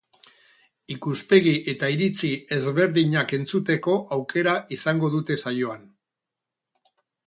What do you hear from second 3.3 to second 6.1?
entzuteko aukera izango dute saioan.